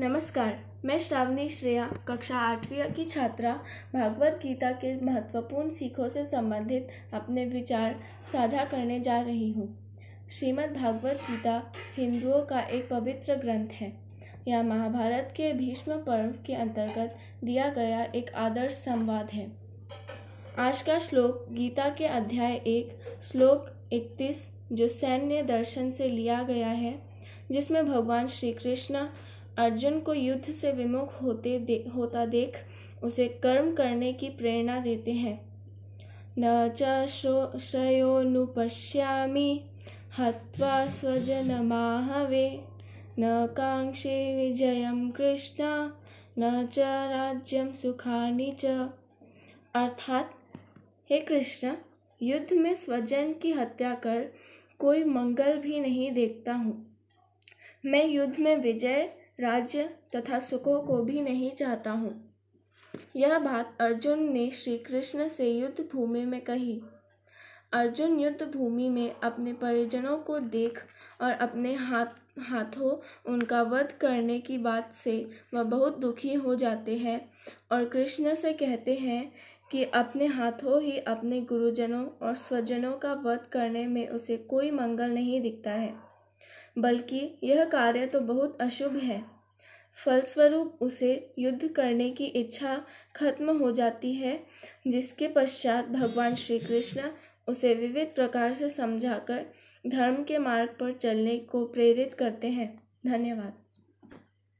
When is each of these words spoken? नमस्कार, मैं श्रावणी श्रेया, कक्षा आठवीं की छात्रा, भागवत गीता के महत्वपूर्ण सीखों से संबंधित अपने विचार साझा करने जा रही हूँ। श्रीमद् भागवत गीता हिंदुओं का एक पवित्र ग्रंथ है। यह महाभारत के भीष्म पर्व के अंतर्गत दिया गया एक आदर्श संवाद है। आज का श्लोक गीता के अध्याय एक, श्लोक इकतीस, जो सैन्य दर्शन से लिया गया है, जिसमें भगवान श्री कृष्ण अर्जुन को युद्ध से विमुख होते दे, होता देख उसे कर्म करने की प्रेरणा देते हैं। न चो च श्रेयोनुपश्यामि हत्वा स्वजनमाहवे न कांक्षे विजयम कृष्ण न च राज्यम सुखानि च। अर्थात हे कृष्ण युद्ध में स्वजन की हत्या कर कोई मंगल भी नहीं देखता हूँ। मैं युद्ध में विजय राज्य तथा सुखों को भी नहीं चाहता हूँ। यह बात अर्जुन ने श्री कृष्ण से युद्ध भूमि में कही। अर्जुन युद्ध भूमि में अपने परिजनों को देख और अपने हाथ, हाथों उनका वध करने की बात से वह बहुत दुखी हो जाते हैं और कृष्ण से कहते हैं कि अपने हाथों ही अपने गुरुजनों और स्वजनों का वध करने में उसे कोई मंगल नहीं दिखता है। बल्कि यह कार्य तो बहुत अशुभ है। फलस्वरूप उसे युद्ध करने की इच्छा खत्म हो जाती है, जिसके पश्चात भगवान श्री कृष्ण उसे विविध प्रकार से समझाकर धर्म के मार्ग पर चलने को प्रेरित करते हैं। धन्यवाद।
नमस्कार, 0.00 0.58
मैं 0.84 0.98
श्रावणी 0.98 1.48
श्रेया, 1.48 1.88
कक्षा 2.08 2.36
आठवीं 2.36 2.84
की 2.84 3.04
छात्रा, 3.04 3.52
भागवत 3.94 4.38
गीता 4.42 4.70
के 4.72 4.94
महत्वपूर्ण 5.00 5.70
सीखों 5.70 6.08
से 6.08 6.24
संबंधित 6.24 6.88
अपने 7.12 7.44
विचार 7.44 8.00
साझा 8.32 8.64
करने 8.64 9.00
जा 9.00 9.20
रही 9.20 9.50
हूँ। 9.50 9.68
श्रीमद् 10.30 10.72
भागवत 10.76 11.20
गीता 11.30 11.72
हिंदुओं 11.96 12.40
का 12.42 12.60
एक 12.60 12.88
पवित्र 12.88 13.34
ग्रंथ 13.34 13.68
है। 13.72 13.92
यह 14.48 14.62
महाभारत 14.62 15.34
के 15.36 15.52
भीष्म 15.52 15.96
पर्व 15.96 16.32
के 16.46 16.54
अंतर्गत 16.54 17.16
दिया 17.44 17.68
गया 17.68 18.02
एक 18.14 18.34
आदर्श 18.34 18.72
संवाद 18.72 19.30
है। 19.30 19.52
आज 20.58 20.82
का 20.82 20.98
श्लोक 20.98 21.46
गीता 21.52 21.88
के 21.88 22.06
अध्याय 22.06 22.54
एक, 22.54 22.98
श्लोक 23.22 23.70
इकतीस, 23.92 24.48
जो 24.72 24.88
सैन्य 24.88 25.42
दर्शन 25.42 25.90
से 25.90 26.08
लिया 26.08 26.42
गया 26.42 26.68
है, 26.68 26.98
जिसमें 27.50 27.86
भगवान 27.86 28.26
श्री 28.26 28.52
कृष्ण 28.52 29.06
अर्जुन 29.60 30.00
को 30.00 30.14
युद्ध 30.14 30.52
से 30.52 30.72
विमुख 30.72 31.22
होते 31.22 31.58
दे, 31.58 31.84
होता 31.94 32.26
देख 32.26 32.58
उसे 33.02 33.40
कर्म 33.42 33.74
करने 33.74 34.12
की 34.12 34.28
प्रेरणा 34.28 34.78
देते 34.78 35.12
हैं। 35.12 35.50
न 36.38 36.68
चो 36.68 37.06
च 37.06 37.60
श्रेयोनुपश्यामि 37.60 39.64
हत्वा 40.18 40.86
स्वजनमाहवे 40.86 42.60
न 43.18 43.46
कांक्षे 43.46 44.36
विजयम 44.36 45.10
कृष्ण 45.10 45.90
न 46.38 46.66
च 46.66 46.78
राज्यम 47.10 47.72
सुखानि 47.72 48.56
च। 48.60 48.90
अर्थात 49.74 50.30
हे 51.10 51.20
कृष्ण 51.20 51.72
युद्ध 52.22 52.52
में 52.52 52.74
स्वजन 52.74 53.32
की 53.32 53.52
हत्या 53.52 53.94
कर 53.94 54.32
कोई 54.78 55.04
मंगल 55.04 55.58
भी 55.58 55.80
नहीं 55.80 56.12
देखता 56.12 56.52
हूँ। 56.52 56.98
मैं 57.84 58.06
युद्ध 58.06 58.38
में 58.38 58.56
विजय 58.56 59.12
राज्य 59.40 59.90
तथा 60.16 60.38
सुखों 60.38 60.80
को 60.80 61.02
भी 61.02 61.20
नहीं 61.20 61.50
चाहता 61.50 61.90
हूँ। 61.90 62.34
यह 63.16 63.38
बात 63.38 63.76
अर्जुन 63.80 64.22
ने 64.32 64.50
श्री 64.50 64.78
कृष्ण 64.78 65.28
से 65.28 65.50
युद्ध 65.50 65.88
भूमि 65.92 66.24
में 66.24 66.40
कही। 66.40 66.80
अर्जुन 67.72 68.20
युद्ध 68.20 68.42
भूमि 68.42 68.88
में 68.88 69.14
अपने 69.20 69.52
परिजनों 69.52 70.18
को 70.18 70.38
देख 70.38 70.82
और 71.20 71.32
अपने 71.32 71.74
हाथ, 71.74 72.06
हाथों 72.38 72.96
उनका 73.32 73.62
वध 73.62 73.92
करने 74.00 74.38
की 74.40 74.58
बात 74.58 74.94
से 74.94 75.30
वह 75.54 75.62
बहुत 75.62 75.98
दुखी 75.98 76.34
हो 76.34 76.54
जाते 76.54 76.96
हैं 76.96 77.30
और 77.72 77.84
कृष्ण 77.84 78.34
से 78.34 78.52
कहते 78.52 78.94
हैं 78.94 79.32
कि 79.70 79.84
अपने 79.84 80.26
हाथों 80.26 80.82
ही 80.82 80.98
अपने 80.98 81.40
गुरुजनों 81.40 82.06
और 82.22 82.36
स्वजनों 82.36 82.92
का 82.92 83.12
वध 83.12 83.46
करने 83.52 83.86
में 83.86 84.08
उसे 84.08 84.36
कोई 84.36 84.70
मंगल 84.70 85.10
नहीं 85.10 85.40
दिखता 85.40 85.70
है। 85.70 86.09
बल्कि 86.78 87.38
यह 87.42 87.64
कार्य 87.64 88.06
तो 88.06 88.20
बहुत 88.20 88.62
अशुभ 88.62 88.96
है। 88.96 89.24
फलस्वरूप 90.04 90.78
उसे 90.80 91.34
युद्ध 91.38 91.68
करने 91.68 92.10
की 92.10 92.24
इच्छा 92.24 92.84
खत्म 93.16 93.58
हो 93.58 93.72
जाती 93.72 94.12
है, 94.12 94.46
जिसके 94.86 95.28
पश्चात 95.28 95.88
भगवान 95.88 96.34
श्री 96.34 96.58
कृष्ण 96.58 97.02
उसे 97.48 97.74
विविध 97.74 98.06
प्रकार 98.06 98.52
से 98.52 98.68
समझाकर 98.68 99.46
धर्म 99.86 100.24
के 100.24 100.38
मार्ग 100.38 100.70
पर 100.70 100.92
चलने 100.92 101.38
को 101.38 101.64
प्रेरित 101.64 102.14
करते 102.14 102.48
हैं। 102.48 102.82
धन्यवाद। 103.06 103.52